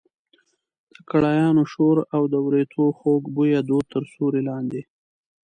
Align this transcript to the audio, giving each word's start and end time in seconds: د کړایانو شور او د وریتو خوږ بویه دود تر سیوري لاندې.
د 0.93 0.95
کړایانو 1.09 1.63
شور 1.73 1.97
او 2.15 2.23
د 2.31 2.35
وریتو 2.45 2.83
خوږ 2.97 3.21
بویه 3.35 3.61
دود 3.69 3.85
تر 3.93 4.03
سیوري 4.11 4.41
لاندې. 4.49 4.81